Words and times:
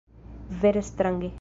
Vere 0.63 0.81
strange! 0.81 1.29